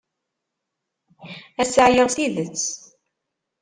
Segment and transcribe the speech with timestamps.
[1.61, 2.63] Ass-a, ɛyiɣ s tidet.